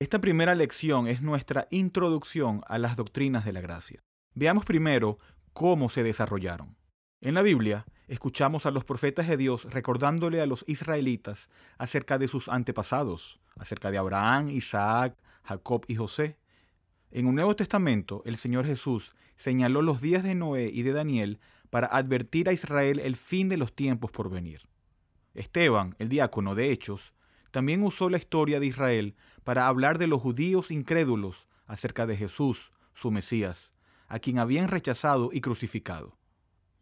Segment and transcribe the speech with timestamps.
[0.00, 4.02] Esta primera lección es nuestra introducción a las doctrinas de la gracia.
[4.34, 5.18] Veamos primero
[5.58, 6.76] cómo se desarrollaron.
[7.20, 12.28] En la Biblia, escuchamos a los profetas de Dios recordándole a los israelitas acerca de
[12.28, 16.38] sus antepasados, acerca de Abraham, Isaac, Jacob y José.
[17.10, 21.40] En un Nuevo Testamento, el Señor Jesús señaló los días de Noé y de Daniel
[21.70, 24.68] para advertir a Israel el fin de los tiempos por venir.
[25.34, 27.14] Esteban, el diácono de Hechos,
[27.50, 32.70] también usó la historia de Israel para hablar de los judíos incrédulos acerca de Jesús,
[32.94, 33.72] su Mesías,
[34.08, 36.16] a quien habían rechazado y crucificado.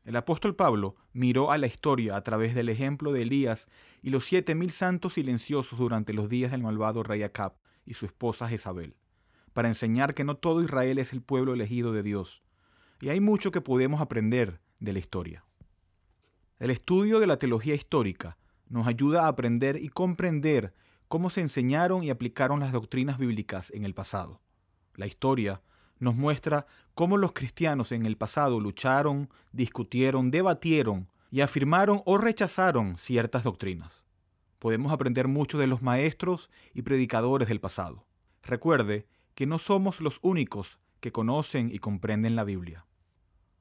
[0.04, 3.66] El apóstol Pablo miró a la historia a través del ejemplo de Elías
[4.02, 7.54] y los siete mil santos silenciosos durante los días del malvado rey Acab
[7.84, 8.94] y su esposa Jezabel,
[9.52, 12.42] para enseñar que no todo Israel es el pueblo elegido de Dios.
[13.00, 15.44] Y hay mucho que podemos aprender de la historia.
[16.60, 18.38] El estudio de la teología histórica
[18.68, 20.72] nos ayuda a aprender y comprender
[21.08, 24.40] cómo se enseñaron y aplicaron las doctrinas bíblicas en el pasado.
[24.94, 25.62] La historia
[25.98, 26.66] nos muestra
[26.96, 34.02] cómo los cristianos en el pasado lucharon, discutieron, debatieron y afirmaron o rechazaron ciertas doctrinas.
[34.58, 38.06] Podemos aprender mucho de los maestros y predicadores del pasado.
[38.42, 42.86] Recuerde que no somos los únicos que conocen y comprenden la Biblia.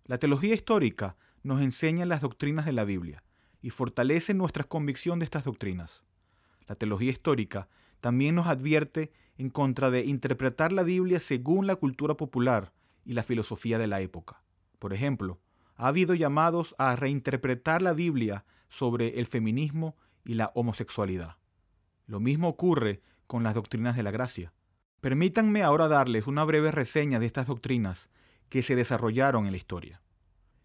[0.06, 3.22] La teología histórica nos enseña las doctrinas de la Biblia
[3.62, 6.06] y fortalece nuestra convicción de estas doctrinas.
[6.68, 7.68] La teología histórica
[8.00, 12.72] también nos advierte en contra de interpretar la Biblia según la cultura popular
[13.06, 14.44] y la filosofía de la época.
[14.80, 15.40] Por ejemplo,
[15.76, 21.38] ha habido llamados a reinterpretar la Biblia sobre el feminismo y la homosexualidad.
[22.08, 24.54] Lo mismo ocurre con las doctrinas de la gracia.
[25.02, 28.10] Permítanme ahora darles una breve reseña de estas doctrinas
[28.50, 30.02] que se desarrollaron en la historia.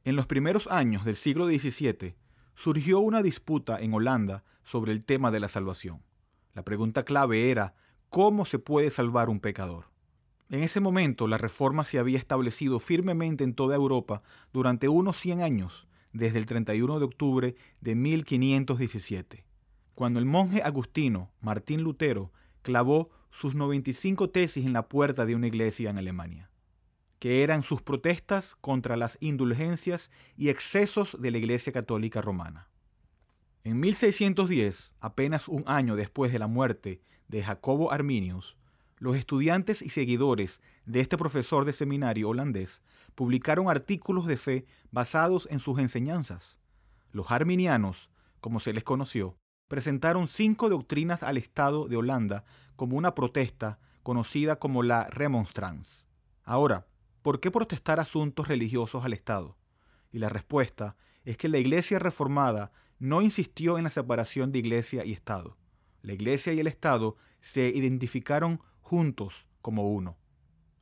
[0.05, 2.17] En los primeros años del siglo XVII
[2.55, 6.03] surgió una disputa en Holanda sobre el tema de la salvación.
[6.55, 7.75] La pregunta clave era,
[8.09, 9.90] ¿cómo se puede salvar un pecador?
[10.51, 14.23] En ese momento la reforma se había establecido firmemente en toda Europa
[14.53, 19.45] durante unos 100 años, desde el 31 de octubre de 1517,
[19.95, 25.47] cuando el monje agustino Martín Lutero clavó sus 95 tesis en la puerta de una
[25.47, 26.51] iglesia en Alemania,
[27.21, 32.69] que eran sus protestas contra las indulgencias y excesos de la Iglesia Católica Romana.
[33.63, 38.57] En 1610, apenas un año después de la muerte de Jacobo Arminius,
[39.01, 42.83] los estudiantes y seguidores de este profesor de seminario holandés
[43.15, 46.59] publicaron artículos de fe basados en sus enseñanzas.
[47.11, 49.39] Los arminianos, como se les conoció,
[49.69, 52.45] presentaron cinco doctrinas al Estado de Holanda
[52.77, 56.05] como una protesta conocida como la Remonstrance.
[56.45, 56.87] Ahora,
[57.23, 59.57] ¿por qué protestar asuntos religiosos al Estado?
[60.13, 65.07] Y la respuesta es que la Iglesia Reformada no insistió en la separación de iglesia
[65.07, 65.57] y Estado.
[66.03, 68.61] La iglesia y el Estado se identificaron
[68.91, 70.19] juntos como uno.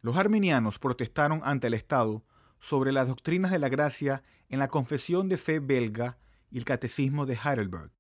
[0.01, 2.25] Los arminianos protestaron ante el Estado
[2.59, 6.17] sobre las doctrinas de la gracia en la Confesión de Fe belga
[6.51, 7.93] y el Catecismo de Heidelberg,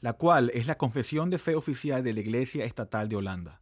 [0.00, 3.60] la cual es la confesión de fe oficial de la Iglesia Estatal de Holanda.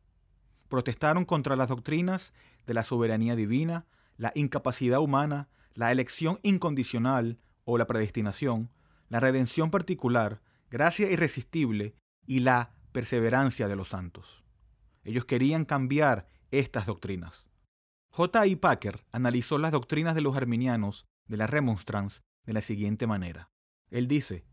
[0.69, 2.35] Protestaron contra las doctrinas
[2.67, 3.87] de la soberanía divina,
[4.19, 8.69] la incapacidad humana, la elección incondicional o la predestinación,
[9.09, 11.95] la redención particular, gracia irresistible
[12.27, 14.44] y la perseverancia de los santos.
[15.05, 17.51] Ellos querían cambiar estas doctrinas.
[18.11, 18.47] J.
[18.47, 18.56] I.
[18.56, 23.51] Packer analizó las doctrinas de los arminianos de la Remonstrance de la siguiente manera.
[23.91, 24.45] Él dice,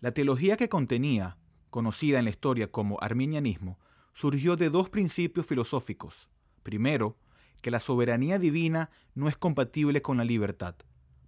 [0.00, 1.38] La teología que contenía,
[1.70, 3.78] conocida en la historia como arminianismo,
[4.12, 6.28] surgió de dos principios filosóficos.
[6.62, 7.18] Primero,
[7.60, 10.76] que la soberanía divina no es compatible con la libertad,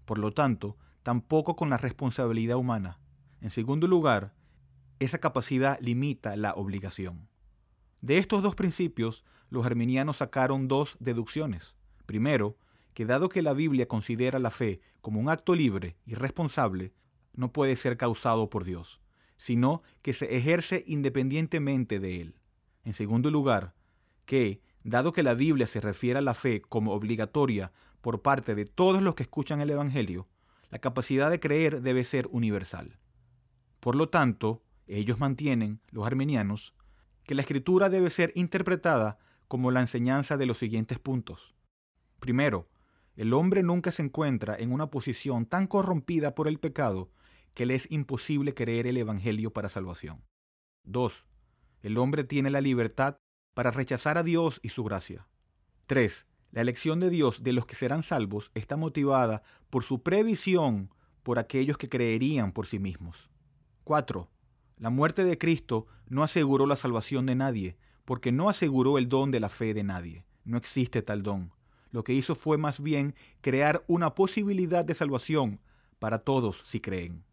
[0.04, 3.00] por lo tanto, tampoco con la responsabilidad humana.
[3.40, 4.34] En segundo lugar,
[4.98, 7.28] esa capacidad limita la obligación.
[8.06, 11.74] De estos dos principios, los arminianos sacaron dos deducciones.
[12.06, 12.56] Primero,
[12.94, 16.92] que dado que la Biblia considera la fe como un acto libre y responsable,
[17.34, 19.00] no puede ser causado por Dios,
[19.38, 22.36] sino que se ejerce independientemente de Él.
[22.84, 23.74] En segundo lugar,
[24.24, 27.72] que, dado que la Biblia se refiere a la fe como obligatoria
[28.02, 30.28] por parte de todos los que escuchan el Evangelio,
[30.70, 33.00] la capacidad de creer debe ser universal.
[33.80, 36.72] Por lo tanto, ellos mantienen, los armenianos,
[37.26, 39.18] que la escritura debe ser interpretada
[39.48, 41.54] como la enseñanza de los siguientes puntos.
[42.20, 42.68] Primero,
[43.16, 47.10] el hombre nunca se encuentra en una posición tan corrompida por el pecado
[47.54, 50.22] que le es imposible creer el Evangelio para salvación.
[50.84, 51.24] 2.
[51.82, 53.16] El hombre tiene la libertad
[53.54, 55.26] para rechazar a Dios y su gracia.
[55.86, 56.26] 3.
[56.52, 60.90] La elección de Dios de los que serán salvos está motivada por su previsión
[61.22, 63.30] por aquellos que creerían por sí mismos.
[63.84, 64.28] 4.
[64.78, 69.30] La muerte de Cristo no aseguró la salvación de nadie, porque no aseguró el don
[69.30, 70.26] de la fe de nadie.
[70.44, 71.50] No existe tal don.
[71.92, 75.60] Lo que hizo fue más bien crear una posibilidad de salvación
[75.98, 77.24] para todos si creen.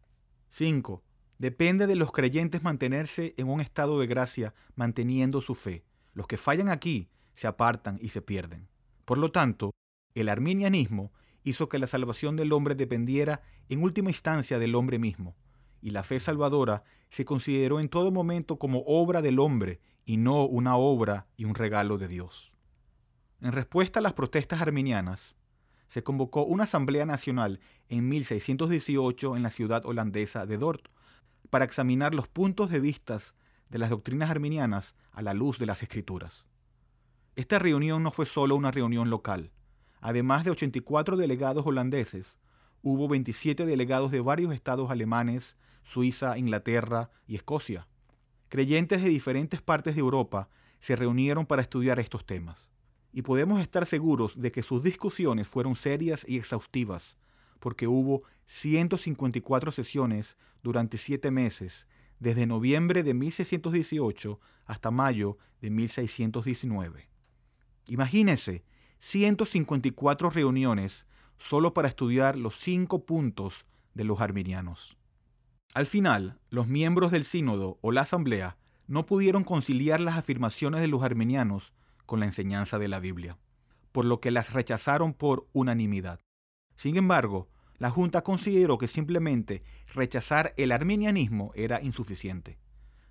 [0.52, 1.04] 5.
[1.38, 5.84] Depende de los creyentes mantenerse en un estado de gracia manteniendo su fe.
[6.14, 8.70] Los que fallan aquí se apartan y se pierden.
[9.04, 9.72] Por lo tanto,
[10.16, 11.12] el arminianismo
[11.44, 15.36] hizo que la salvación del hombre dependiera en última instancia del hombre mismo,
[15.84, 20.46] y la fe salvadora se consideró en todo momento como obra del hombre y no
[20.46, 22.56] una obra y un regalo de Dios.
[23.42, 25.36] En respuesta a las protestas arminianas,
[25.88, 27.60] se convocó una asamblea nacional
[27.90, 30.88] en 1618 en la ciudad holandesa de Dort
[31.50, 33.20] para examinar los puntos de vista
[33.70, 36.48] de las doctrinas arminianas a la luz de las escrituras.
[37.36, 39.52] Esta reunión no fue solo una reunión local.
[40.00, 42.38] Además de 84 delegados holandeses,
[42.82, 47.88] hubo 27 delegados de varios estados alemanes, Suiza, Inglaterra y Escocia.
[48.50, 50.50] Creyentes de diferentes partes de Europa
[50.80, 52.70] se reunieron para estudiar estos temas.
[53.12, 57.18] Y podemos estar seguros de que sus discusiones fueron serias y exhaustivas,
[57.60, 61.88] porque hubo 154 sesiones durante siete meses,
[62.20, 67.10] desde noviembre de 1618 hasta mayo de 1619.
[67.88, 68.64] Imagínense,
[69.00, 71.06] 154 reuniones
[71.38, 74.98] solo para estudiar los cinco puntos de los arminianos.
[75.74, 80.88] Al final, los miembros del sínodo o la asamblea no pudieron conciliar las afirmaciones de
[80.88, 81.74] los armenianos
[82.06, 83.40] con la enseñanza de la Biblia,
[83.92, 86.20] por lo que las rechazaron por unanimidad.
[86.76, 87.50] Sin embargo,
[87.80, 92.60] la Junta consideró que simplemente rechazar el arminianismo era insuficiente.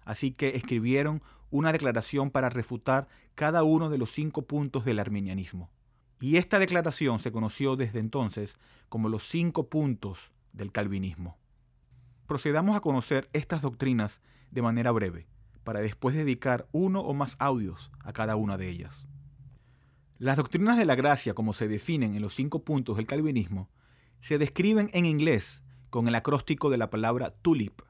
[0.05, 1.21] Así que escribieron
[1.51, 5.69] una declaración para refutar cada uno de los cinco puntos del arminianismo.
[6.21, 8.57] Y esta declaración se conoció desde entonces
[8.89, 11.42] como los cinco puntos del calvinismo
[12.27, 14.21] procedamos a conocer estas doctrinas
[14.51, 15.27] de manera breve,
[15.65, 19.07] para después dedicar uno o más audios a cada una de ellas.
[20.19, 23.71] Las doctrinas de la gracia, como se definen en los cinco puntos del calvinismo,
[24.21, 27.81] se describen en inglés con el acróstico de la palabra tulip,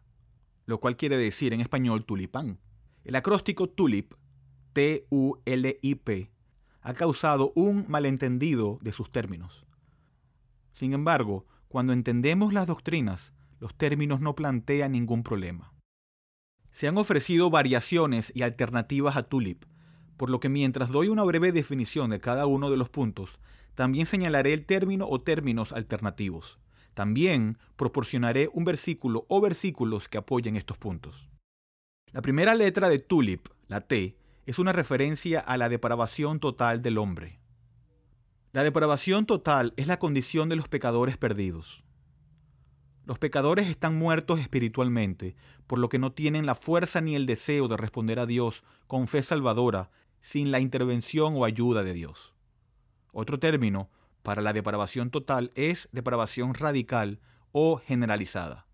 [0.65, 2.59] lo cual quiere decir en español tulipán.
[3.05, 4.15] El acróstico tulip,
[4.73, 6.31] T-U-L-I-P,
[6.81, 9.67] ha causado un malentendido de sus términos.
[10.73, 15.73] Sin embargo, cuando entendemos las doctrinas, los términos no plantean ningún problema.
[16.73, 19.67] Se han ofrecido variaciones y alternativas a tulip,
[20.17, 23.39] por lo que mientras doy una breve definición de cada uno de los puntos,
[23.77, 26.59] también señalaré el término o términos alternativos.
[26.95, 31.31] También proporcionaré un versículo o versículos que apoyen estos puntos.
[32.11, 36.99] La primera letra de tulip, la T, es una referencia a la depravación total del
[36.99, 37.39] hombre.
[38.51, 41.85] La depravación total es la condición de los pecadores perdidos.
[43.05, 45.35] Los pecadores están muertos espiritualmente,
[45.67, 49.09] por lo que no tienen la fuerza ni el deseo de responder a Dios con
[49.09, 49.91] fe salvadora
[50.21, 52.33] sin la intervención o ayuda de Dios.
[53.13, 53.91] Otro término
[54.23, 58.67] para la depravación total es depravación radical o generalizada.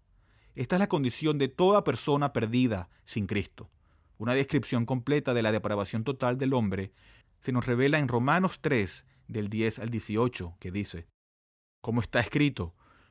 [0.55, 3.71] Esta es la condición de toda persona perdida sin Cristo.
[4.19, 6.93] Una descripción completa de la depravación total del hombre
[7.41, 11.07] se nos revela en Romanos 3, del 10 al 18, que dice,
[11.81, 12.75] Como está escrito,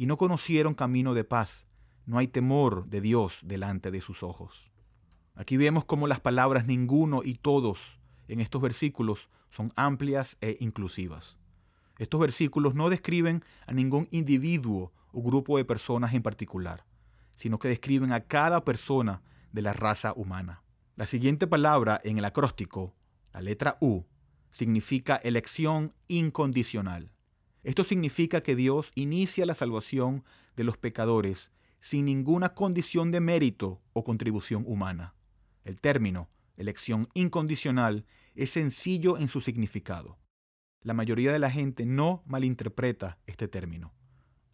[0.00, 1.66] Y no conocieron camino de paz.
[2.06, 4.72] No hay temor de Dios delante de sus ojos.
[5.34, 11.36] Aquí vemos cómo las palabras ninguno y todos en estos versículos son amplias e inclusivas.
[11.98, 16.86] Estos versículos no describen a ningún individuo o grupo de personas en particular,
[17.34, 19.20] sino que describen a cada persona
[19.52, 20.62] de la raza humana.
[20.96, 22.94] La siguiente palabra en el acróstico,
[23.34, 24.06] la letra U,
[24.50, 27.12] significa elección incondicional.
[27.62, 30.24] Esto significa que Dios inicia la salvación
[30.56, 31.50] de los pecadores
[31.80, 35.14] sin ninguna condición de mérito o contribución humana.
[35.64, 36.28] El término
[36.60, 40.18] elección incondicional es sencillo en su significado.
[40.82, 43.94] La mayoría de la gente no malinterpreta este término.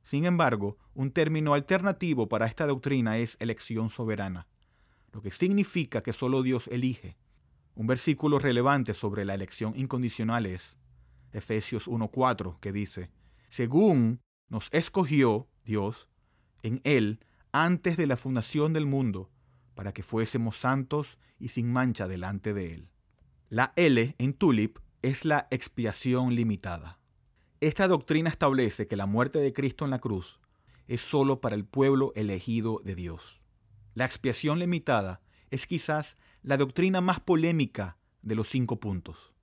[0.04, 4.46] Sin embargo, un término alternativo para esta doctrina es elección soberana,
[5.12, 7.16] lo que significa que solo Dios elige.
[7.74, 10.76] Un versículo relevante sobre la elección incondicional es
[11.36, 13.10] Efesios 1.4, que dice,
[13.50, 16.08] según nos escogió Dios
[16.62, 17.20] en Él
[17.52, 19.30] antes de la fundación del mundo,
[19.74, 22.88] para que fuésemos santos y sin mancha delante de Él.
[23.48, 26.98] La L en Tulip es la expiación limitada.
[27.60, 30.40] Esta doctrina establece que la muerte de Cristo en la cruz
[30.88, 33.42] es sólo para el pueblo elegido de Dios.
[33.94, 39.35] La expiación limitada es quizás la doctrina más polémica de los cinco puntos.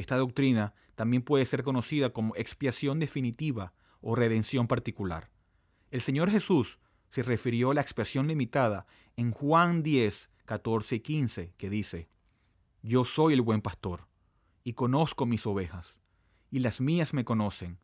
[0.00, 5.28] Esta doctrina también puede ser conocida como expiación definitiva o redención particular.
[5.90, 6.78] El Señor Jesús
[7.10, 8.86] se refirió a la expiación limitada
[9.18, 12.08] en Juan 10, 14 y 15, que dice,
[12.80, 14.06] Yo soy el buen pastor,
[14.64, 15.96] y conozco mis ovejas,
[16.50, 17.78] y las mías me conocen,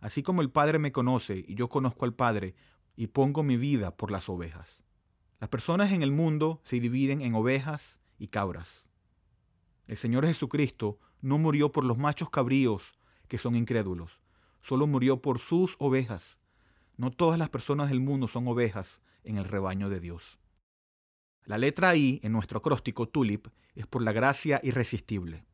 [0.00, 2.54] así como el Padre me conoce, y yo conozco al Padre,
[2.96, 4.82] y pongo mi vida por las ovejas.
[5.40, 8.84] Las personas en el mundo se dividen en ovejas y cabras.
[9.92, 12.94] El Señor Jesucristo no murió por los machos cabríos
[13.28, 14.20] que son incrédulos,
[14.62, 16.38] solo murió por sus ovejas.
[16.96, 20.38] No todas las personas del mundo son ovejas en el rebaño de Dios.
[21.44, 25.44] La letra I en nuestro acróstico tulip es por la gracia irresistible.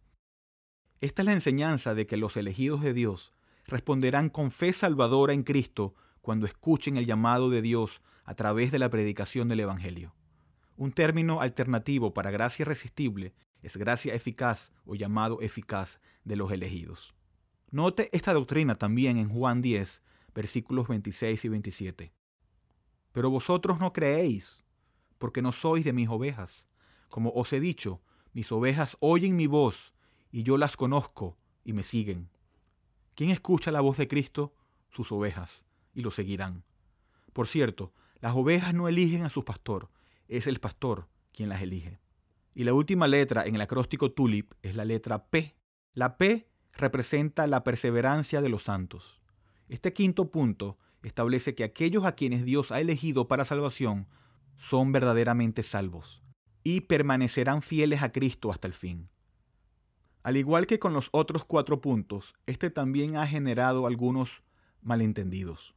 [1.00, 3.32] Esta es la enseñanza de que los elegidos de Dios
[3.66, 8.78] responderán con fe salvadora en Cristo cuando escuchen el llamado de Dios a través de
[8.78, 10.14] la predicación del Evangelio.
[10.76, 17.14] Un término alternativo para gracia irresistible es gracia eficaz o llamado eficaz de los elegidos.
[17.70, 20.02] Note esta doctrina también en Juan 10,
[20.34, 22.12] versículos 26 y 27.
[23.12, 24.64] Pero vosotros no creéis
[25.18, 26.64] porque no sois de mis ovejas.
[27.08, 28.00] Como os he dicho,
[28.32, 29.92] mis ovejas oyen mi voz,
[30.30, 32.30] y yo las conozco y me siguen.
[33.14, 34.54] ¿Quién escucha la voz de Cristo?
[34.90, 36.64] Sus ovejas, y lo seguirán.
[37.32, 39.90] Por cierto, las ovejas no eligen a su pastor,
[40.28, 41.98] es el pastor quien las elige.
[42.58, 45.54] Y la última letra en el acróstico TULIP es la letra P.
[45.94, 49.20] La P representa la perseverancia de los santos.
[49.68, 54.08] Este quinto punto establece que aquellos a quienes Dios ha elegido para salvación
[54.56, 56.20] son verdaderamente salvos
[56.64, 59.08] y permanecerán fieles a Cristo hasta el fin.
[60.24, 64.42] Al igual que con los otros cuatro puntos, este también ha generado algunos
[64.82, 65.76] malentendidos.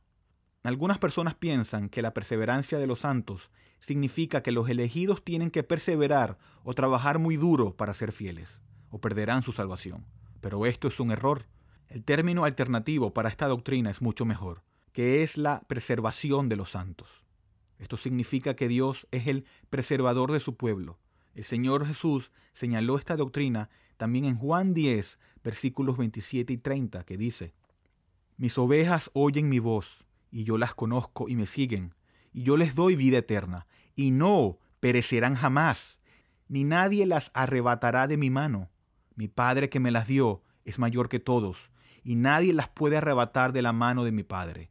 [0.64, 5.64] Algunas personas piensan que la perseverancia de los santos significa que los elegidos tienen que
[5.64, 10.06] perseverar o trabajar muy duro para ser fieles, o perderán su salvación.
[10.40, 11.48] Pero esto es un error.
[11.88, 16.72] El término alternativo para esta doctrina es mucho mejor, que es la preservación de los
[16.72, 17.24] santos.
[17.80, 21.00] Esto significa que Dios es el preservador de su pueblo.
[21.34, 27.18] El Señor Jesús señaló esta doctrina también en Juan 10, versículos 27 y 30, que
[27.18, 27.54] dice,
[28.38, 31.94] Mis ovejas oyen mi voz, y yo las conozco y me siguen,
[32.34, 36.00] y yo les doy vida eterna, y no perecerán jamás,
[36.48, 38.70] ni nadie las arrebatará de mi mano.
[39.16, 41.72] Mi Padre que me las dio es mayor que todos,
[42.04, 44.70] y nadie las puede arrebatar de la mano de mi Padre.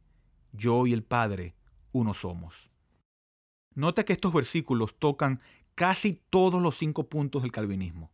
[0.51, 1.55] Yo y el Padre
[1.91, 2.69] uno somos.
[3.73, 5.41] Nota que estos versículos tocan
[5.75, 8.11] casi todos los cinco puntos del calvinismo.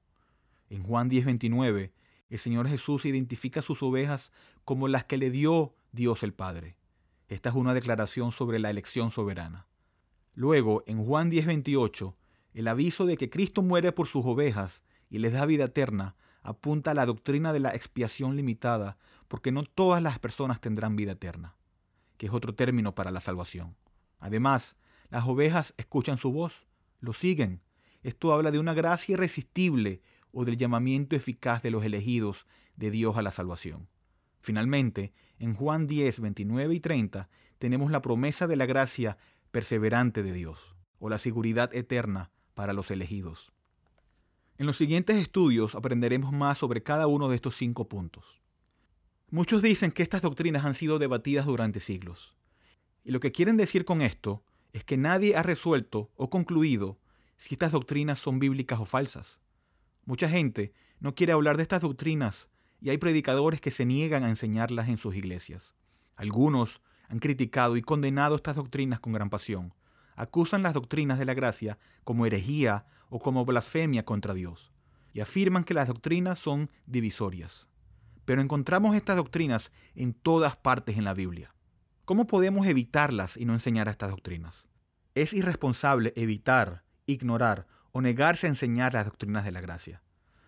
[0.69, 1.93] En Juan 10:29,
[2.29, 4.31] el Señor Jesús identifica sus ovejas
[4.65, 6.77] como las que le dio Dios el Padre.
[7.27, 9.67] Esta es una declaración sobre la elección soberana.
[10.33, 12.15] Luego, en Juan 10:28,
[12.53, 16.91] el aviso de que Cristo muere por sus ovejas y les da vida eterna apunta
[16.91, 21.57] a la doctrina de la expiación limitada, porque no todas las personas tendrán vida eterna,
[22.15, 23.75] que es otro término para la salvación.
[24.19, 24.77] Además,
[25.09, 26.65] las ovejas escuchan su voz,
[27.01, 27.61] lo siguen.
[28.03, 32.45] Esto habla de una gracia irresistible o del llamamiento eficaz de los elegidos
[32.77, 33.89] de Dios a la salvación.
[34.39, 37.29] Finalmente, en Juan 10, 29 y 30
[37.59, 39.17] tenemos la promesa de la gracia
[39.51, 43.51] perseverante de Dios, o la seguridad eterna para los elegidos.
[44.57, 48.41] En los siguientes estudios aprenderemos más sobre cada uno de estos cinco puntos.
[49.29, 52.35] Muchos dicen que estas doctrinas han sido debatidas durante siglos.
[53.03, 56.97] Y lo que quieren decir con esto es que nadie ha resuelto o concluido
[57.37, 59.39] si estas doctrinas son bíblicas o falsas.
[60.05, 62.47] Mucha gente no quiere hablar de estas doctrinas
[62.79, 65.73] y hay predicadores que se niegan a enseñarlas en sus iglesias.
[66.15, 69.73] Algunos han criticado y condenado estas doctrinas con gran pasión.
[70.15, 74.71] Acusan las doctrinas de la gracia como herejía o como blasfemia contra Dios
[75.13, 77.69] y afirman que las doctrinas son divisorias.
[78.25, 81.49] Pero encontramos estas doctrinas en todas partes en la Biblia.
[82.05, 84.65] ¿Cómo podemos evitarlas y no enseñar estas doctrinas?
[85.15, 90.01] Es irresponsable evitar, ignorar o negarse a enseñar las doctrinas de la gracia.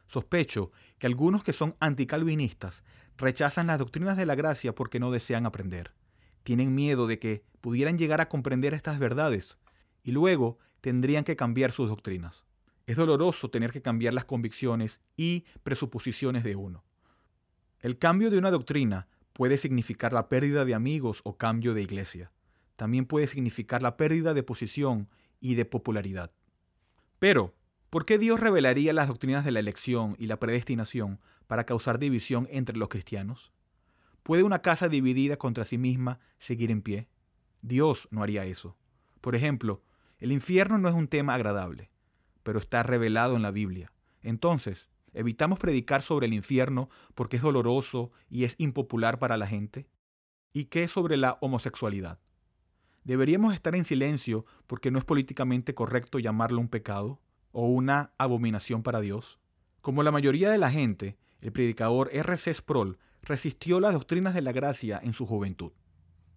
[0.10, 2.84] Sospecho que algunos que son anticalvinistas
[3.16, 5.94] rechazan las doctrinas de la gracia porque no desean aprender.
[6.42, 9.60] Tienen miedo de que pudieran llegar a comprender estas verdades
[10.04, 12.48] y luego tendrían que cambiar sus doctrinas.
[12.88, 16.84] Es doloroso tener que cambiar las convicciones y presuposiciones de uno.
[17.80, 22.32] El cambio de una doctrina puede significar la pérdida de amigos o cambio de iglesia.
[22.78, 25.08] También puede significar la pérdida de posición
[25.40, 26.32] y de popularidad.
[27.20, 27.54] Pero,
[27.90, 32.48] ¿Por qué Dios revelaría las doctrinas de la elección y la predestinación para causar división
[32.52, 33.52] entre los cristianos?
[34.22, 37.08] ¿Puede una casa dividida contra sí misma seguir en pie?
[37.64, 38.78] Dios no haría eso.
[39.22, 39.82] Por ejemplo,
[40.20, 41.90] el infierno no es un tema agradable,
[42.44, 43.92] pero está revelado en la Biblia.
[44.22, 49.90] Entonces, ¿evitamos predicar sobre el infierno porque es doloroso y es impopular para la gente?
[50.54, 52.20] ¿Y qué sobre la homosexualidad?
[53.04, 57.20] ¿Deberíamos estar en silencio porque no es políticamente correcto llamarlo un pecado?
[57.52, 59.40] O una abominación para Dios?
[59.82, 62.54] Como la mayoría de la gente, el predicador R.C.
[62.54, 65.72] Sproul resistió las doctrinas de la gracia en su juventud.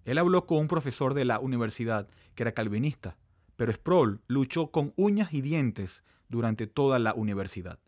[0.04, 3.16] Él habló con un profesor de la universidad que era calvinista,
[3.56, 7.78] pero Sproul luchó con uñas y dientes durante toda la universidad.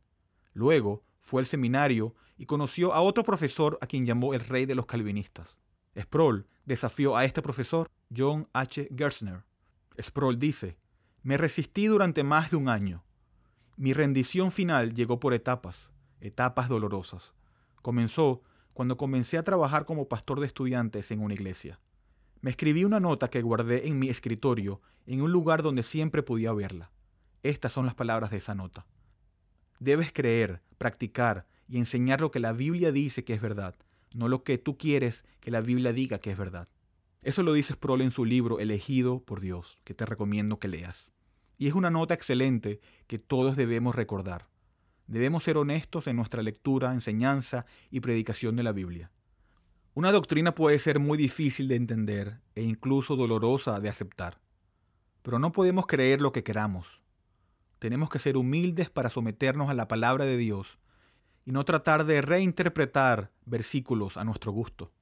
[0.53, 4.75] Luego fue al seminario y conoció a otro profesor a quien llamó el rey de
[4.75, 5.57] los calvinistas.
[5.99, 8.89] Sproul desafió a este profesor, John H.
[8.97, 9.45] Gersner.
[10.01, 10.77] Sproul dice,
[11.23, 13.04] me resistí durante más de un año,
[13.77, 17.33] mi rendición final llegó por etapas, etapas dolorosas.
[17.83, 21.81] Comenzó cuando comencé a trabajar como pastor de estudiantes en una iglesia.
[22.41, 26.53] Me escribí una nota que guardé en mi escritorio en un lugar donde siempre podía
[26.53, 26.91] verla.
[27.43, 28.87] Estas son las palabras de esa nota.
[29.81, 33.75] Debes creer, practicar y enseñar lo que la Biblia dice que es verdad,
[34.13, 36.69] no lo que tú quieres que la Biblia diga que es verdad.
[37.23, 41.09] Eso lo dice Sproul en su libro Elegido por Dios, que te recomiendo que leas.
[41.59, 44.49] Y es una nota excelente que todos debemos recordar.
[45.07, 49.11] Debemos ser honestos en nuestra lectura, enseñanza y predicación de la Biblia.
[49.93, 54.41] Una doctrina puede ser muy difícil de entender e incluso dolorosa de aceptar,
[55.23, 57.01] pero no podemos creer lo que queramos.
[57.79, 60.79] Tenemos que ser humildes para someternos a la palabra de Dios
[61.45, 64.93] y no tratar de reinterpretar versículos a nuestro gusto.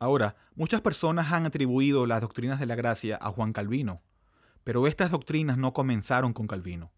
[0.00, 4.02] Ahora, muchas personas han atribuido las doctrinas de la gracia a Juan Calvino,
[4.68, 6.92] pero estas doctrinas no comenzaron con Calvino.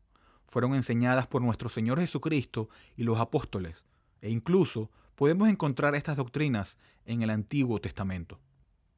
[0.48, 3.85] Fueron enseñadas por nuestro Señor Jesucristo y los apóstoles,
[4.20, 8.40] e incluso podemos encontrar estas doctrinas en el Antiguo Testamento.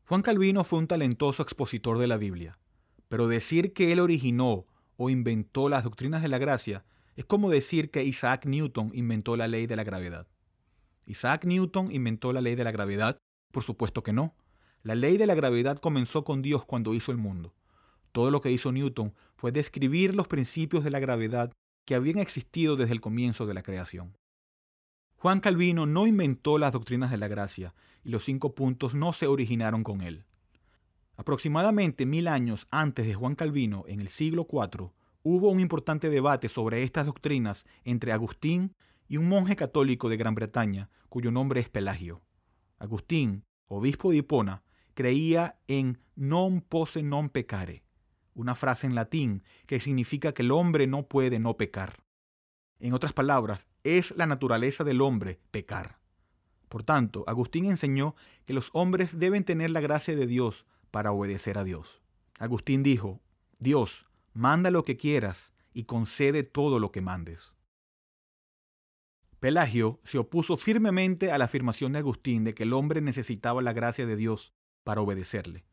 [0.06, 2.58] Juan Calvino fue un talentoso expositor de la Biblia,
[3.10, 4.64] pero decir que él originó
[4.96, 6.82] o inventó las doctrinas de la gracia
[7.14, 10.28] es como decir que Isaac Newton inventó la ley de la gravedad.
[11.04, 13.18] ¿Isaac Newton inventó la ley de la gravedad?
[13.50, 14.34] Por supuesto que no.
[14.82, 17.52] La ley de la gravedad comenzó con Dios cuando hizo el mundo.
[18.12, 21.50] Todo lo que hizo Newton fue describir los principios de la gravedad
[21.84, 24.16] que habían existido desde el comienzo de la creación.
[25.16, 29.26] Juan Calvino no inventó las doctrinas de la gracia y los cinco puntos no se
[29.26, 30.24] originaron con él.
[31.16, 34.90] Aproximadamente mil años antes de Juan Calvino, en el siglo IV,
[35.22, 38.74] hubo un importante debate sobre estas doctrinas entre Agustín
[39.08, 42.22] y un monje católico de Gran Bretaña cuyo nombre es Pelagio.
[42.78, 47.84] Agustín, obispo de Hipona, creía en non posse non peccare,
[48.34, 52.02] una frase en latín que significa que el hombre no puede no pecar.
[52.78, 55.98] En otras palabras, es la naturaleza del hombre pecar.
[56.68, 58.16] Por tanto, Agustín enseñó
[58.46, 62.02] que los hombres deben tener la gracia de Dios para obedecer a Dios.
[62.38, 63.20] Agustín dijo,
[63.58, 67.54] Dios, manda lo que quieras y concede todo lo que mandes.
[69.38, 73.72] Pelagio se opuso firmemente a la afirmación de Agustín de que el hombre necesitaba la
[73.72, 74.52] gracia de Dios
[74.84, 75.64] para obedecerle.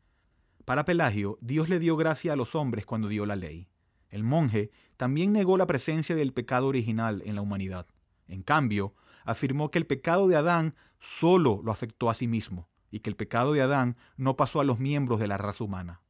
[0.64, 3.68] Para Pelagio, Dios le dio gracia a los hombres cuando dio la ley.
[4.08, 7.86] El monje también negó la presencia del pecado original en la humanidad.
[8.26, 8.94] En cambio,
[9.24, 13.16] afirmó que el pecado de Adán solo lo afectó a sí mismo y que el
[13.16, 16.02] pecado de Adán no pasó a los miembros de la raza humana.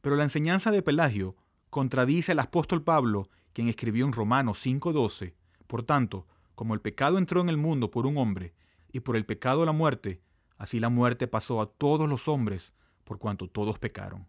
[0.00, 1.36] Pero la enseñanza de Pelagio
[1.70, 5.34] contradice al apóstol Pablo, quien escribió en Romanos 5:12,
[5.66, 8.54] por tanto, como el pecado entró en el mundo por un hombre,
[8.92, 10.22] y por el pecado la muerte,
[10.56, 12.72] así la muerte pasó a todos los hombres,
[13.08, 14.28] por cuanto todos pecaron.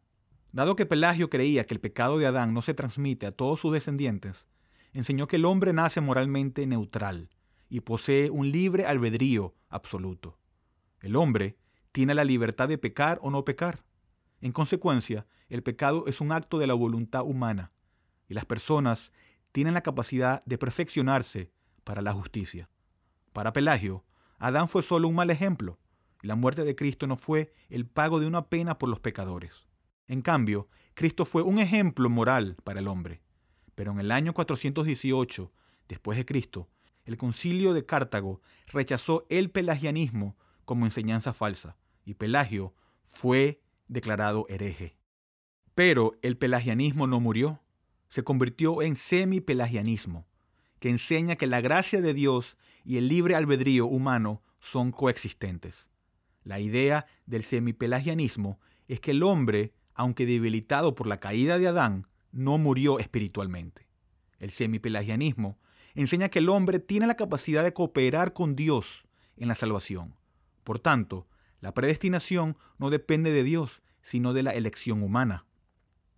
[0.53, 3.73] Dado que Pelagio creía que el pecado de Adán no se transmite a todos sus
[3.73, 4.47] descendientes,
[4.93, 7.29] enseñó que el hombre nace moralmente neutral
[7.67, 10.39] y posee un libre albedrío absoluto.
[11.01, 11.57] El hombre
[11.91, 13.83] tiene la libertad de pecar o no pecar.
[14.39, 17.73] En consecuencia, el pecado es un acto de la voluntad humana
[18.29, 19.11] y las personas
[19.51, 21.51] tienen la capacidad de perfeccionarse
[21.83, 22.69] para la justicia.
[23.33, 24.05] Para Pelagio,
[24.37, 25.79] Adán fue solo un mal ejemplo
[26.21, 29.67] la muerte de Cristo no fue el pago de una pena por los pecadores.
[30.07, 33.21] En cambio, Cristo fue un ejemplo moral para el hombre.
[33.75, 35.53] Pero en el año 418
[35.87, 36.69] después de Cristo,
[37.05, 44.97] el concilio de Cartago rechazó el pelagianismo como enseñanza falsa y Pelagio fue declarado hereje.
[45.73, 47.61] Pero el pelagianismo no murió,
[48.09, 50.27] se convirtió en semi-pelagianismo,
[50.79, 55.87] que enseña que la gracia de Dios y el libre albedrío humano son coexistentes.
[56.49, 62.07] La idea del semi-pelagianismo es que el hombre, aunque debilitado por la caída de Adán,
[62.31, 63.85] no murió espiritualmente.
[64.39, 65.59] El semi-pelagianismo
[65.93, 69.03] enseña que el hombre tiene la capacidad de cooperar con Dios
[69.37, 70.15] en la salvación.
[70.63, 71.27] Por tanto,
[71.61, 75.45] la predestinación no depende de Dios, sino de la elección humana.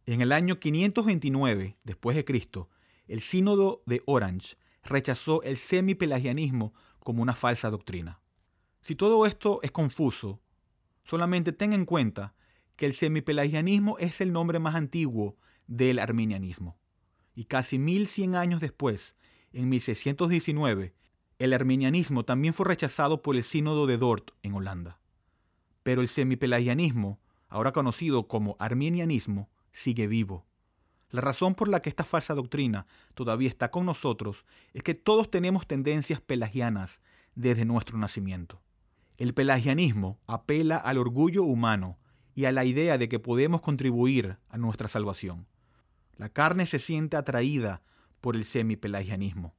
[0.06, 2.70] En el año 529 después de Cristo,
[3.10, 8.21] el sínodo de Orange rechazó el semi-pelagianismo como una falsa doctrina.
[8.82, 10.42] Si todo esto es confuso,
[11.04, 12.34] solamente ten en cuenta
[12.76, 16.80] que el semi-pelagianismo es el nombre más antiguo del arminianismo.
[17.36, 19.16] Y casi 1100 años después,
[19.54, 20.96] en 1619,
[21.38, 25.00] el arminianismo también fue rechazado por el sínodo de Dort en Holanda.
[25.84, 30.48] Pero el semipelagianismo, ahora conocido como arminianismo, sigue vivo.
[31.12, 35.30] La razón por la que esta falsa doctrina todavía está con nosotros es que todos
[35.30, 37.00] tenemos tendencias pelagianas
[37.36, 38.62] desde nuestro nacimiento.
[39.18, 42.00] El pelagianismo apela al orgullo humano
[42.34, 45.48] y a la idea de que podemos contribuir a nuestra salvación.
[46.18, 47.82] La carne se siente atraída
[48.20, 49.56] por el semipelagianismo.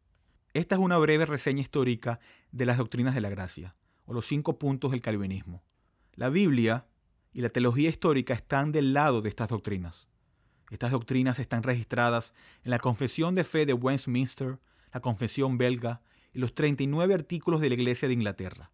[0.55, 4.59] Esta es una breve reseña histórica de las doctrinas de la gracia, o los cinco
[4.59, 5.63] puntos del calvinismo.
[6.15, 6.87] La Biblia
[7.33, 10.09] y la teología histórica están del lado de estas doctrinas.
[10.71, 12.35] Estas doctrinas están registradas
[12.65, 14.59] en la Confesión de Fe de Westminster,
[14.93, 18.71] la Confesión belga y los 39 artículos de la Iglesia de Inglaterra.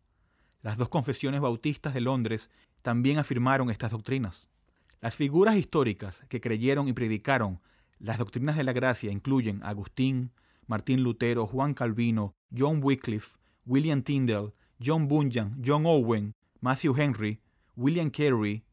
[0.62, 2.50] Las dos confesiones bautistas de Londres
[2.82, 4.48] también afirmaron estas doctrinas.
[5.00, 7.60] Las figuras históricas que creyeron y predicaron
[7.98, 10.32] las doctrinas de la gracia incluyen Agustín,
[10.66, 14.52] Martín Lutero, Juan Calvino, John Wycliffe, William Tyndale,
[14.84, 17.40] John Bunyan, John Owen, Matthew Henry,
[17.76, 18.64] William Carey,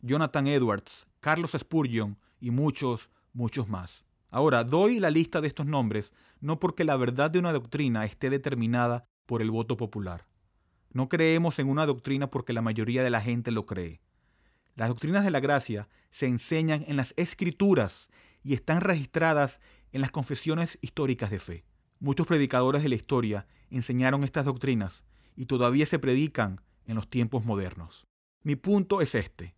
[0.00, 4.04] Jonathan Edwards, Carlos Spurgeon y muchos, muchos más.
[4.30, 8.30] Ahora, doy la lista de estos nombres no porque la verdad de una doctrina esté
[8.30, 10.26] determinada por el voto popular.
[10.92, 14.00] No creemos en una doctrina porque la mayoría de la gente lo cree.
[14.74, 18.08] Las doctrinas de la gracia se enseñan en las escrituras
[18.42, 19.60] y están registradas
[19.92, 21.64] en las confesiones históricas de fe.
[21.98, 27.44] Muchos predicadores de la historia enseñaron estas doctrinas y todavía se predican en los tiempos
[27.44, 28.06] modernos.
[28.42, 29.54] Mi punto es este.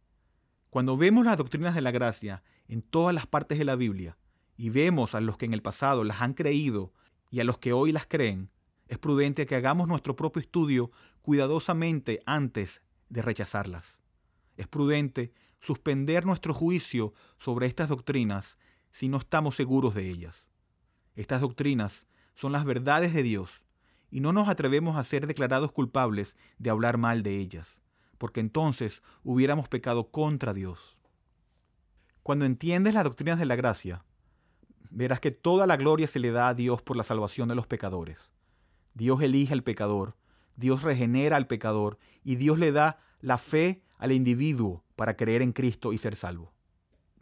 [0.70, 4.16] Cuando vemos las doctrinas de la gracia en todas las partes de la Biblia
[4.56, 6.92] y vemos a los que en el pasado las han creído
[7.30, 8.50] y a los que hoy las creen,
[8.88, 10.90] es prudente que hagamos nuestro propio estudio
[11.22, 13.98] cuidadosamente antes de rechazarlas.
[14.56, 18.58] Es prudente suspender nuestro juicio sobre estas doctrinas
[18.90, 20.46] si no estamos seguros de ellas.
[21.14, 23.64] Estas doctrinas son las verdades de Dios
[24.10, 27.80] y no nos atrevemos a ser declarados culpables de hablar mal de ellas,
[28.16, 30.96] porque entonces hubiéramos pecado contra Dios.
[32.22, 34.04] Cuando entiendes las doctrinas de la gracia,
[34.90, 37.66] verás que toda la gloria se le da a Dios por la salvación de los
[37.66, 38.32] pecadores.
[38.98, 40.16] Dios elige al pecador,
[40.56, 45.52] Dios regenera al pecador y Dios le da la fe al individuo para creer en
[45.52, 46.52] Cristo y ser salvo.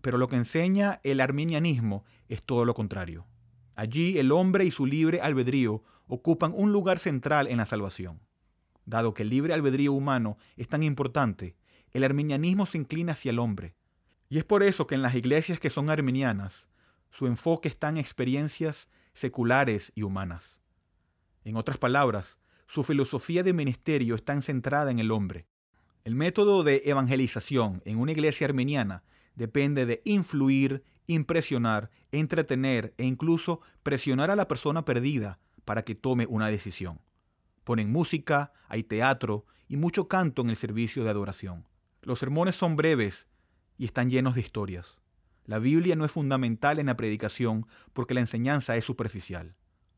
[0.00, 3.26] Pero lo que enseña el arminianismo es todo lo contrario.
[3.74, 8.22] Allí el hombre y su libre albedrío ocupan un lugar central en la salvación.
[8.86, 11.56] Dado que el libre albedrío humano es tan importante,
[11.92, 13.74] el arminianismo se inclina hacia el hombre.
[14.30, 16.68] Y es por eso que en las iglesias que son arminianas,
[17.10, 20.56] su enfoque está en experiencias seculares y humanas.
[21.46, 25.46] En otras palabras, su filosofía de ministerio está centrada en el hombre.
[26.02, 29.04] El método de evangelización en una iglesia arminiana
[29.36, 36.26] depende de influir, impresionar, entretener e incluso presionar a la persona perdida para que tome
[36.28, 37.00] una decisión.
[37.62, 41.68] Ponen música, hay teatro y mucho canto en el servicio de adoración.
[42.02, 43.28] Los sermones son breves
[43.78, 45.00] y están llenos de historias.
[45.44, 49.54] La Biblia no es fundamental en la predicación porque la enseñanza es superficial.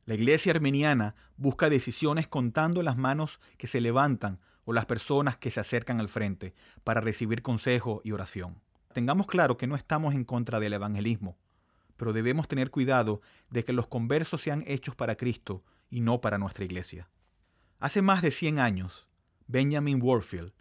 [0.09, 5.51] La iglesia armeniana busca decisiones contando las manos que se levantan o las personas que
[5.51, 8.59] se acercan al frente para recibir consejo y oración.
[8.94, 11.37] Tengamos claro que no estamos en contra del evangelismo,
[11.99, 16.38] pero debemos tener cuidado de que los conversos sean hechos para Cristo y no para
[16.38, 17.11] nuestra iglesia.
[17.79, 19.07] Hace más de 100 años,
[19.47, 20.55] Benjamin Warfield,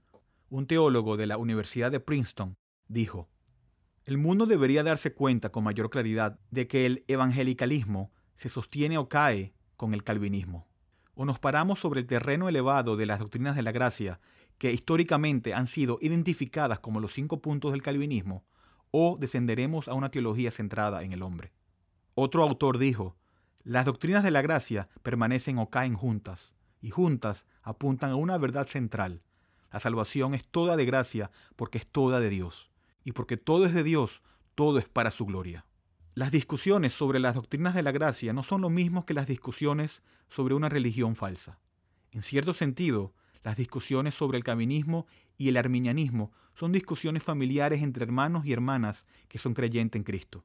[0.50, 2.58] un teólogo de la Universidad de Princeton,
[2.90, 3.30] dijo,
[4.04, 9.10] el mundo debería darse cuenta con mayor claridad de que el evangelicalismo se sostiene o
[9.10, 10.68] cae con el calvinismo.
[11.16, 14.20] O nos paramos sobre el terreno elevado de las doctrinas de la gracia,
[14.58, 18.46] que históricamente han sido identificadas como los cinco puntos del calvinismo,
[18.92, 21.52] o descenderemos a una teología centrada en el hombre.
[22.16, 23.18] Otro autor dijo,
[23.64, 28.68] las doctrinas de la gracia permanecen o caen juntas, y juntas apuntan a una verdad
[28.68, 29.22] central.
[29.72, 32.72] La salvación es toda de gracia porque es toda de Dios
[33.04, 34.22] y porque todo es de Dios,
[34.54, 35.66] todo es para su gloria.
[36.18, 40.02] Las discusiones sobre las doctrinas de la gracia no son lo mismo que las discusiones
[40.30, 41.60] sobre una religión falsa.
[42.12, 45.06] En cierto sentido, las discusiones sobre el caminismo
[45.38, 50.44] y el arminianismo son discusiones familiares entre hermanos y hermanas que son creyentes en Cristo.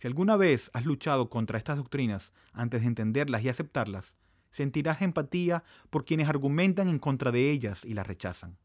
[0.00, 4.16] Si alguna vez has luchado contra estas doctrinas antes de entenderlas y aceptarlas,
[4.50, 8.58] sentirás empatía por quienes argumentan en contra de ellas y las rechazan.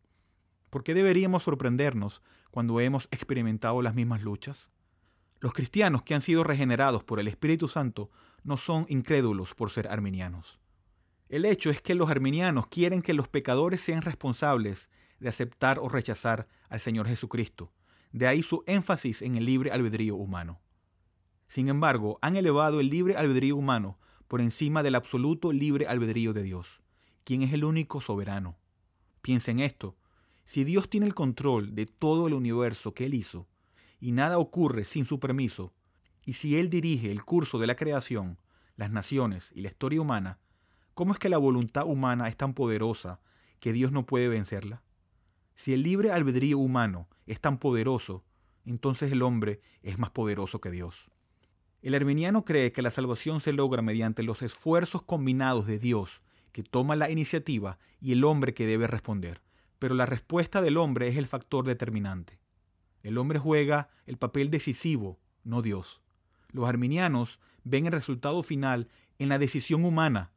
[0.71, 4.71] ¿Por qué deberíamos sorprendernos cuando hemos experimentado las mismas luchas?
[5.39, 8.09] Los cristianos que han sido regenerados por el Espíritu Santo
[8.43, 10.59] no son incrédulos por ser arminianos.
[11.29, 15.89] El hecho es que los arminianos quieren que los pecadores sean responsables de aceptar o
[15.89, 17.71] rechazar al Señor Jesucristo.
[18.11, 20.59] De ahí su énfasis en el libre albedrío humano.
[21.47, 26.43] Sin embargo, han elevado el libre albedrío humano por encima del absoluto libre albedrío de
[26.43, 26.81] Dios,
[27.23, 28.57] quien es el único soberano.
[29.21, 29.95] Piensen esto,
[30.45, 33.47] si Dios tiene el control de todo el universo que Él hizo,
[33.99, 35.73] y nada ocurre sin su permiso,
[36.25, 38.39] y si Él dirige el curso de la creación,
[38.75, 40.39] las naciones y la historia humana,
[40.93, 43.19] ¿cómo es que la voluntad humana es tan poderosa
[43.59, 44.83] que Dios no puede vencerla?
[45.55, 48.23] Si el libre albedrío humano es tan poderoso,
[48.65, 51.09] entonces el hombre es más poderoso que Dios.
[51.81, 56.63] El arminiano cree que la salvación se logra mediante los esfuerzos combinados de Dios, que
[56.63, 59.41] toma la iniciativa, y el hombre que debe responder
[59.79, 62.39] pero la respuesta del hombre es el factor determinante.
[63.07, 66.01] El hombre juega el papel decisivo, no Dios.
[66.51, 70.33] Los arminianos ven el resultado final en la decisión humana,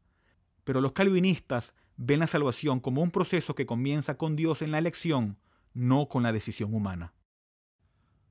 [0.62, 4.78] pero los calvinistas ven la salvación como un proceso que comienza con Dios en la
[4.78, 5.36] elección,
[5.74, 7.12] no con la decisión humana.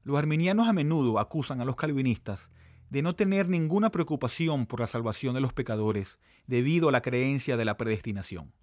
[0.04, 2.50] Los arminianos a menudo acusan a los calvinistas
[2.90, 7.58] de no tener ninguna preocupación por la salvación de los pecadores debido a la creencia
[7.58, 8.54] de la predestinación.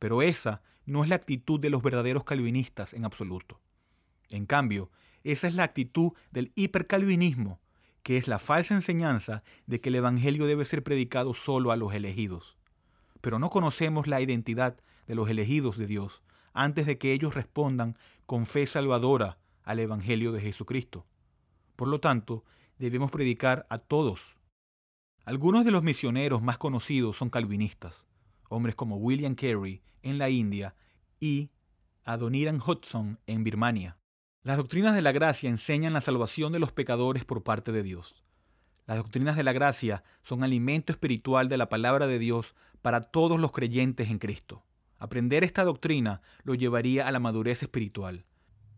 [0.00, 3.60] Pero esa no es la actitud de los verdaderos calvinistas en absoluto.
[4.30, 4.90] En cambio,
[5.24, 7.60] esa es la actitud del hipercalvinismo,
[8.02, 11.94] que es la falsa enseñanza de que el Evangelio debe ser predicado solo a los
[11.94, 12.56] elegidos.
[13.20, 17.96] Pero no conocemos la identidad de los elegidos de Dios antes de que ellos respondan
[18.26, 21.06] con fe salvadora al Evangelio de Jesucristo.
[21.74, 22.44] Por lo tanto,
[22.78, 24.36] debemos predicar a todos.
[25.24, 28.06] Algunos de los misioneros más conocidos son calvinistas
[28.54, 30.74] hombres como William Carey en la India
[31.20, 31.50] y
[32.04, 33.98] Adoniran Hudson en Birmania.
[34.44, 38.14] Las doctrinas de la gracia enseñan la salvación de los pecadores por parte de Dios.
[38.86, 43.40] Las doctrinas de la gracia son alimento espiritual de la palabra de Dios para todos
[43.40, 44.62] los creyentes en Cristo.
[44.98, 48.26] Aprender esta doctrina lo llevaría a la madurez espiritual,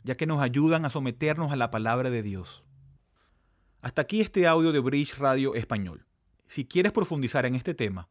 [0.04, 2.62] ya que nos ayudan a someternos a la palabra de Dios.
[3.82, 6.06] Hasta aquí este audio de Bridge Radio Español.
[6.46, 8.08] Si quieres profundizar en este tema,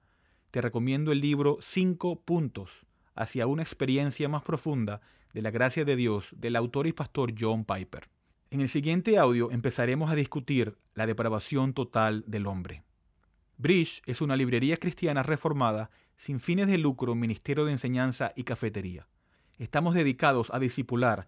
[0.52, 5.00] te recomiendo el libro Cinco Puntos hacia una experiencia más profunda
[5.36, 8.08] de la gracia de Dios del autor y pastor John Piper.
[8.52, 12.84] En el siguiente audio empezaremos a discutir la depravación total del hombre.
[13.58, 19.10] Bridge es una librería cristiana reformada sin fines de lucro, ministerio de enseñanza y cafetería.
[19.58, 21.28] Estamos dedicados a discipular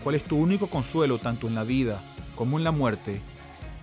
[0.04, 2.02] ¿Cuál es tu único consuelo tanto en la vida
[2.36, 3.22] como en la muerte?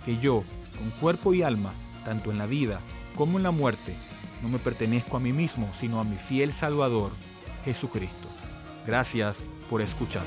[0.04, 0.42] Que yo,
[0.76, 1.72] con cuerpo y alma,
[2.04, 2.80] tanto en la vida
[3.14, 3.94] como en la muerte,
[4.42, 7.12] no me pertenezco a mí mismo, sino a mi fiel Salvador,
[7.64, 8.26] Jesucristo.
[8.84, 9.36] Gracias
[9.70, 10.24] por escuchar.